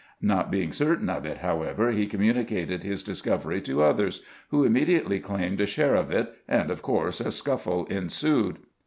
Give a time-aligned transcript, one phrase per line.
[0.23, 5.61] Not being certain of it, however, he communicated his discovery to others, who immediately claimed
[5.61, 8.57] a share of it, and of course a scuffle ensued.